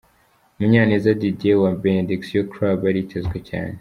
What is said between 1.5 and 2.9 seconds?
wa Benediction Club